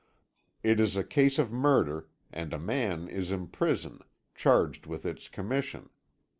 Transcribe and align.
It 0.63 0.79
is 0.79 0.97
a 0.97 1.03
case 1.03 1.37
of 1.37 1.51
murder, 1.51 2.09
and 2.33 2.53
a 2.53 2.57
man 2.57 3.07
is 3.07 3.31
in 3.31 3.45
prison, 3.49 3.99
charged 4.33 4.87
with 4.87 5.05
its 5.05 5.27
commission. 5.29 5.91